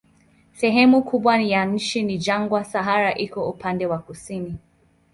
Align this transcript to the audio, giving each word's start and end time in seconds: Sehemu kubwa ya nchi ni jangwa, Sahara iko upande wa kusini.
Sehemu 0.53 1.03
kubwa 1.03 1.41
ya 1.41 1.65
nchi 1.65 2.03
ni 2.03 2.17
jangwa, 2.17 2.63
Sahara 2.63 3.15
iko 3.17 3.49
upande 3.49 3.85
wa 3.85 3.97
kusini. 3.99 4.57